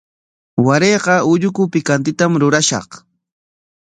Warayqa 0.67 1.15
ulluku 1.31 1.63
pikantitam 1.73 2.31
rurashaq. 2.41 2.89